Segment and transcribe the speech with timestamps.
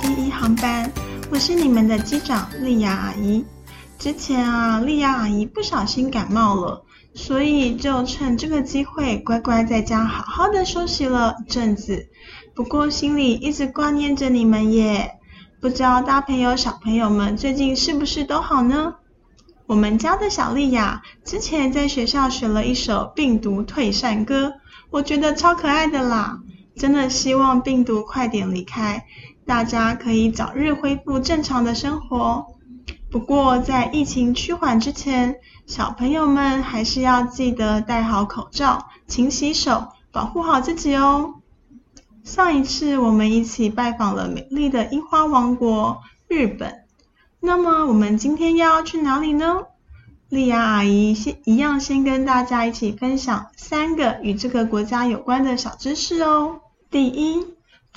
[0.00, 0.90] 第一航班，
[1.30, 3.44] 我是你们的机长莉亚阿姨。
[3.98, 12.08] 之前啊，莉亚阿姨不小心感冒了，所以就趁这个机会乖乖在家好好的休息了一阵子。
[12.54, 15.12] 不过心里一直挂念着你们耶。
[15.60, 18.94] 不知道大朋友小朋友们最近是不是都好呢？
[19.66, 24.54] 我们家的小莉亚之前在学校学了一首病毒退散歌，
[24.90, 26.38] 我觉得超可爱的啦！
[26.76, 29.04] 真的希望病毒快点离开，
[29.48, 32.48] 大家可以早日恢复正常的生活。
[33.10, 41.36] 不过在疫情趋缓之前，小朋友们还是要记得戴好口罩、勤洗手，保护好自己哦。
[42.22, 46.84] 上一次我们一起拜访了美丽的樱花王国日本，
[47.40, 49.62] 那么我们今天要去哪里呢？
[50.28, 56.60] 莉亚阿姨先一样先跟大家一起分享三个与这个国家有关的小知识哦。
[56.90, 57.46] 第一，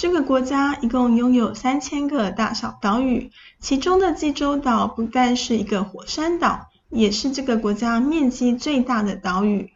[0.00, 9.70] 这个国家一共拥有三千个大小岛屿，其中的济州岛不但是一个火山岛，也是这个国家面积最大的岛屿。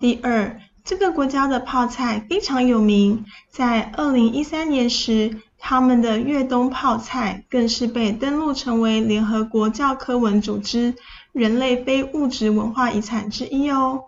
[0.00, 10.96] 第二，这个国家的泡菜非常有名，在二零一三年时，他们的越冬泡菜更是被登录成为联合国教科文组织
[11.30, 14.06] 人类非物质文化遗产之一哦。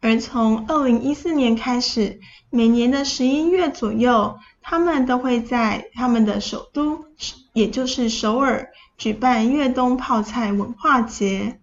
[0.00, 7.04] 而从二零一四年开始，每年的十一月左右，他们都会在他们的首都，
[7.52, 11.60] 也就是首尔，举办越冬泡菜文化节。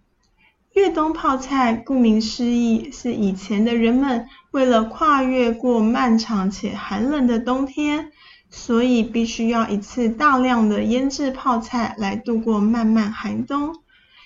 [0.72, 8.10] 越冬泡菜，顾名思义，是以前的人们为了跨越过漫长且寒冷的冬天，
[8.48, 13.76] 所以必须要一次大量的腌制泡菜来度过漫漫寒冬。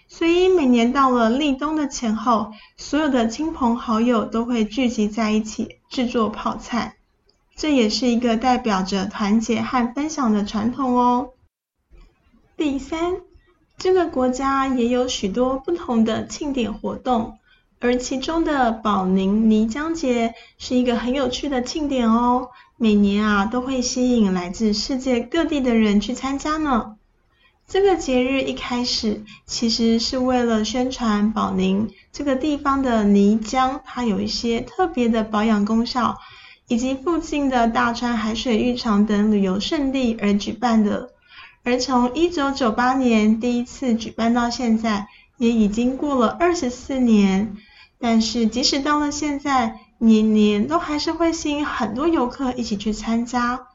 [0.07, 6.98] 所以每年到了立冬的前后，所有的亲朋好友都会聚集在一起制作泡菜，
[7.59, 11.31] 这也是一个代表着团结和分享的传统哦。
[12.57, 13.17] 第三。
[13.77, 17.39] 这个国家也有许多不同的庆典活动，
[17.79, 22.49] 而其中的保宁泥浆节是一个很有趣的庆典哦。
[22.77, 26.97] 每年啊都会吸引来自世界各地的人去参加呢。
[27.69, 36.19] 这个节日一开始其实是为了宣传保宁这个地方的泥浆，它有一些特别的保养功效，
[36.69, 41.11] 以及附近的大川海水浴场等旅游胜地而举办的。
[41.65, 45.09] 而从一九九八年第一次举办到现在，
[45.39, 47.57] 也已经过了二十四年。
[47.99, 53.67] 但是即使到了现在，年年都还是会吸引很多游客一起去参加。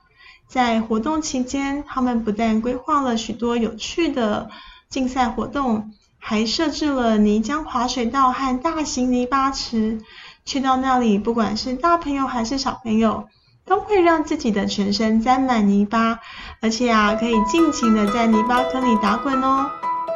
[0.47, 4.49] 在活动期间，他们不但规划了许多有趣的
[4.87, 9.99] 竞赛活动，还设置了泥浆滑水道和大型泥巴池。
[10.45, 13.27] 去到那里，不管是大朋友还是小朋友，
[13.65, 16.19] 都会让自己的全身沾满泥巴，
[16.61, 19.67] 而且啊，可以尽情的在泥巴坑里打滚哦，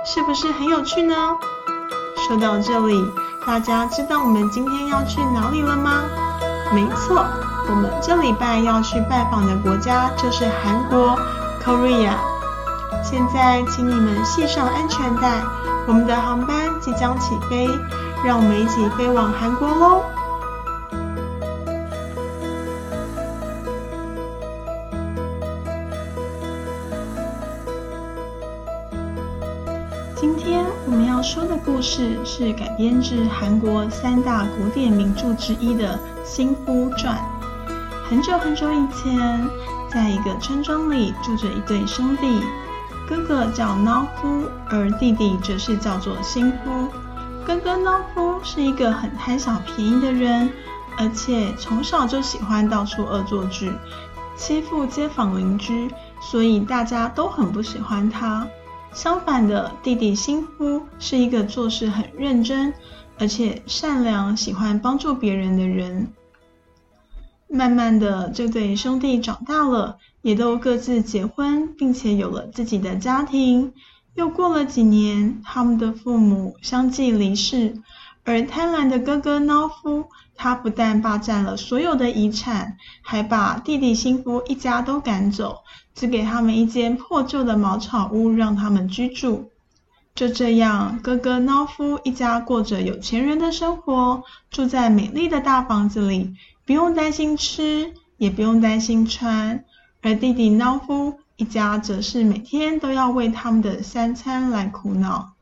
[0.06, 1.16] 是不是很有趣呢？
[2.28, 3.02] 说到这里，
[3.46, 6.04] 大家知道我们今天要去哪里了吗？
[6.74, 7.26] 没错，
[7.70, 11.18] 我们这礼拜要去拜访的国家就是韩国
[11.64, 12.16] ，Korea。
[13.02, 15.42] 现在请你们系上安全带，
[15.88, 17.70] 我们的航班即将起飞，
[18.26, 20.04] 让我们一起飞往韩国喽！
[31.18, 37.18] 要说的故事是改编自韩国三大古典名著之一的《新夫传》。
[38.08, 39.50] 很久很久以前，
[39.90, 42.40] 在一个村庄里住着一对兄弟，
[43.10, 46.88] 哥哥叫孬夫，而弟弟则是叫做新夫。
[47.44, 50.48] 哥哥孬夫是一个很贪小便宜的人，
[51.00, 53.72] 而且从小就喜欢到处恶作剧，
[54.36, 55.92] 欺负街坊邻居，
[56.22, 58.48] 所以大家都很不喜欢他。
[58.98, 62.74] 相反的，弟弟新夫是一个做事很认真，
[63.20, 66.08] 而且善良、喜欢帮助别人的人。
[67.48, 73.72] 慢慢的，这对兄弟长大了，也都各自结婚，并且有了自己的家庭。
[74.16, 77.78] 又过了几年，他们的父母相继离世，
[78.28, 85.60] 而贪婪的哥哥孬夫，他不但霸占了所有的遗产，还把弟弟新夫一家都赶走。
[85.96, 89.54] 只给他们一间破旧的茅草屋，让他们居住。
[90.14, 94.22] 就这样，哥哥孬夫一家过着有钱人的生活，
[94.52, 96.36] 住在美丽的大房子里，
[96.66, 99.64] 不用担心吃，也不用担心穿。
[100.02, 105.37] 而弟弟孬夫一家则是每天都要为他们的三餐来苦恼。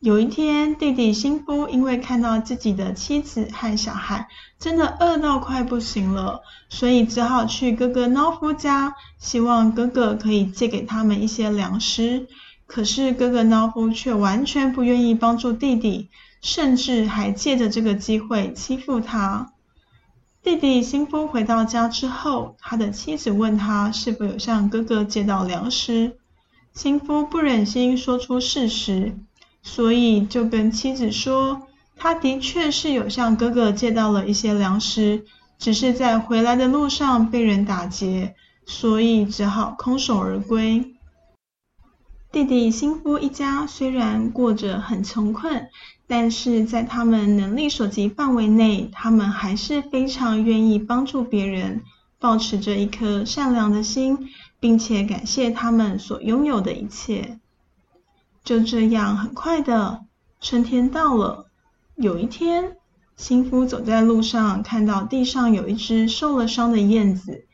[0.00, 12.28] 有一天，弟弟辛夫因为看到自己的妻子和小孩真的饿到快不行了，所以只好去哥哥孬夫家，希望哥哥可以借给他们一些粮食。
[12.66, 16.10] 可是哥哥孬夫却完全不愿意帮助弟弟，
[16.40, 19.52] 甚至还借着这个机会欺负他。
[20.44, 26.18] 弟弟辛夫回到家之后，他的妻子问他是否有向哥哥借到粮食。
[26.72, 29.18] 辛夫不忍心说出事实。
[29.70, 35.26] 所以就跟妻子说，他的确是有向哥哥借到了一些粮食，
[35.58, 38.34] 只是在回来的路上被人打劫，
[38.64, 40.94] 所以只好空手而归。
[42.32, 45.68] 弟弟辛夫一家虽然过着很穷困，
[46.06, 51.82] 但是在他们能力所及范围内，他们还是非常愿意帮助别人，
[52.18, 57.38] 保持着一颗善良的心，并且感谢他们所拥有的一切。
[58.48, 60.06] 就这样，很快的，
[60.40, 61.50] 春天到了。
[61.96, 62.78] 有一天，
[63.14, 67.44] 新夫走在路上，看到地上有一只受了伤的燕子。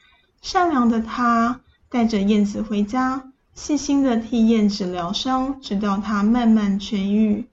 [0.40, 7.48] 善良的他带着燕子回家，细心的替燕子疗伤，直到它慢慢痊愈。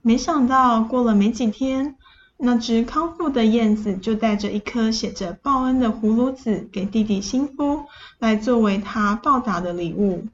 [0.00, 1.96] 没想到，过了没几天，
[2.36, 7.86] 那只康复的燕子就带着一颗写着报恩的葫芦籽给弟弟新夫，
[8.20, 10.28] 来作为他报答的礼物。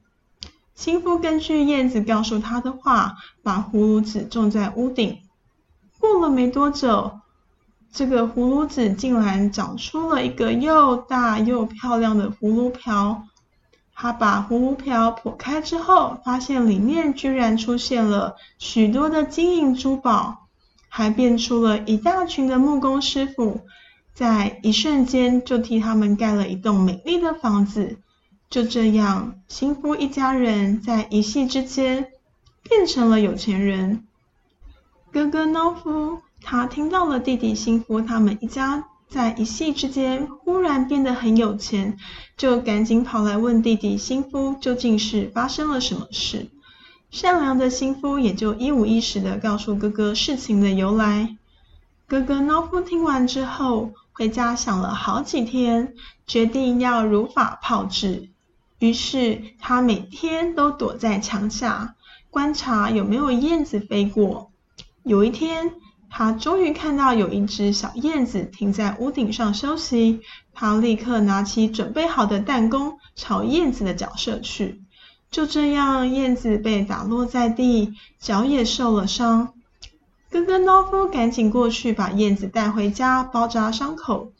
[0.75, 5.19] 新夫根据燕子告诉他的话，把葫芦籽种在屋顶。
[5.99, 7.19] 过了没多久，
[7.91, 13.23] 这个葫芦籽竟然长出了一个又大又漂亮的葫芦瓢。
[13.93, 20.47] 他把葫芦瓢剖开之后，发现里面居然出现了许多的金银珠宝，
[20.89, 23.61] 还变出了一大群的木工师傅，
[24.13, 27.97] 在一瞬间就替他们盖了一栋美丽的房子。
[28.49, 32.07] 就这样，新夫一家人在一夕之间
[32.63, 34.05] 变成了有钱人。
[35.11, 41.97] 哥哥农夫他听到了弟弟新夫他们一家在一夕之间忽然变得很有钱，
[42.37, 46.47] 就赶紧跑来问弟弟新夫究竟是发生了什么事。
[47.11, 51.37] 善良的新夫也就一五一十的告诉哥哥事情的由来。
[52.07, 55.93] 哥哥农夫听完之后，回家想了好几天，
[56.27, 58.29] 决定要如法炮制。
[58.85, 61.95] 于是他每天都躲在墙下，
[62.29, 64.51] 观察有没有燕子飞过。
[65.01, 65.71] 有一天，
[66.07, 70.21] 他终于看到有一只小燕子停在屋顶上休息。
[70.53, 74.83] 他立刻拿起准备好的弹弓，朝燕子的脚射去。
[75.31, 79.53] 就这样，燕子被打落在地，脚也受了伤。
[80.29, 84.31] 哥哥诺夫赶紧过去把燕子带回家，包扎伤口。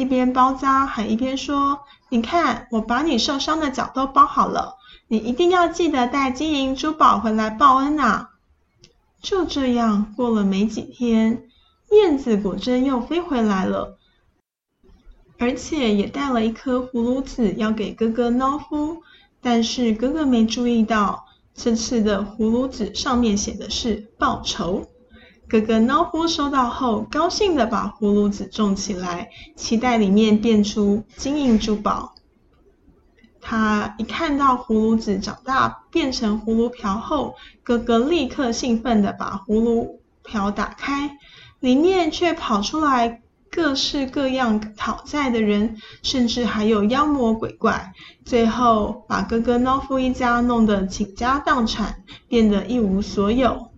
[0.00, 4.76] 一边包扎，还一边说：“你看，我把你受伤的脚都包好了，
[5.08, 8.30] 你一定要记得带金银珠宝回来报恩啊！”
[9.20, 11.42] 就这样，过了没几天，
[11.90, 13.98] 燕子果真又飞回来了，
[15.38, 19.02] 而且也带了一颗葫芦籽要给哥哥农夫。
[19.42, 24.86] 但是哥哥没注意到，这次的葫芦籽上面写的是“报仇”。
[25.50, 32.14] 哥哥农夫收到后，高兴地把葫芦籽种起来，期待里面变出金银珠宝。
[33.40, 41.18] 他一看到葫芦籽长大变成葫芦瓢后，哥哥立刻兴奋地把葫芦瓢打开，
[41.58, 47.92] 里面却跑出来各式各样讨债的人，甚至还有妖魔鬼怪，
[48.24, 53.69] 最后把哥哥农夫一家弄得倾家荡产，变得一无所有。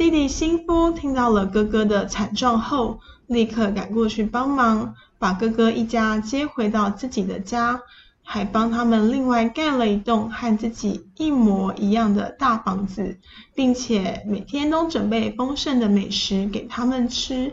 [0.00, 7.82] 弟弟辛夫听到了哥哥的惨状后，立刻赶过去帮忙，把哥哥一家接回到自己的家，
[8.22, 13.18] 还帮他们另外盖了一栋和自己一模一样的大房子，
[13.54, 17.52] 并且每天都准备丰盛的美食给他们吃。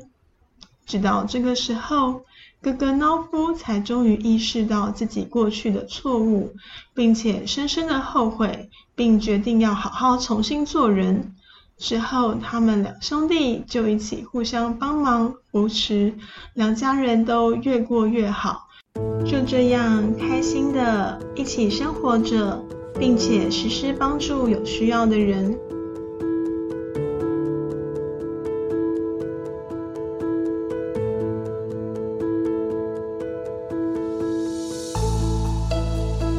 [0.85, 2.21] 直到这个时候，
[2.61, 6.53] 哥哥孬夫才终于意识到自己过去的错误，
[6.93, 11.33] 并且深深的后悔，并决定要好好重新做人。
[11.77, 16.11] 之后，他们两兄弟就一起互相帮忙扶持，
[16.55, 18.67] 两家人都越过越好，
[19.23, 22.65] 就这样开心的一起生活着，
[22.99, 25.55] 并且时时帮助有需要的人。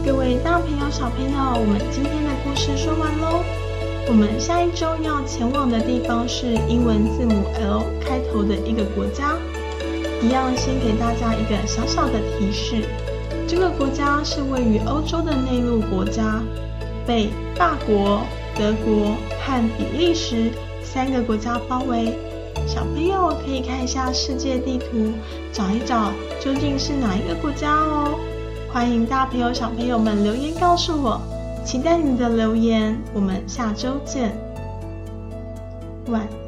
[0.04, 3.68] 各位大朋友、小朋友，我们今天的故事说完喽。
[4.09, 9.37] 我们下一周要前往的地方是英文字母 l 开头的一个国家
[10.23, 12.88] 一样先给大家一个小小的提示。
[13.47, 16.43] 这个国家是位于欧洲的内陆国家
[17.07, 18.23] 被法国
[18.57, 20.50] 德国和比利时
[20.83, 22.17] 三个国家包围。
[22.67, 25.12] 小朋友可以看一下世界地图
[25.53, 28.19] 找一找究竟是哪一个国家哦。
[28.73, 31.38] 欢迎大朋友小朋友们留言告诉我。
[31.69, 34.33] 期待你的留言我们下周见。
[36.07, 36.27] 晚